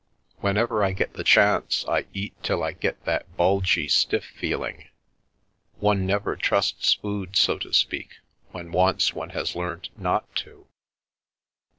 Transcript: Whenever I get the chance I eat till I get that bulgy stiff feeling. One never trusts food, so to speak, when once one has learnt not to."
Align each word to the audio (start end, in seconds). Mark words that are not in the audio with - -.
Whenever 0.37 0.83
I 0.83 0.93
get 0.93 1.13
the 1.13 1.23
chance 1.23 1.85
I 1.87 2.07
eat 2.11 2.33
till 2.41 2.63
I 2.63 2.71
get 2.71 3.05
that 3.05 3.37
bulgy 3.37 3.87
stiff 3.87 4.25
feeling. 4.25 4.87
One 5.79 6.07
never 6.07 6.35
trusts 6.35 6.95
food, 6.95 7.35
so 7.35 7.59
to 7.59 7.71
speak, 7.71 8.15
when 8.49 8.71
once 8.71 9.13
one 9.13 9.29
has 9.29 9.55
learnt 9.55 9.89
not 9.99 10.35
to." 10.37 10.65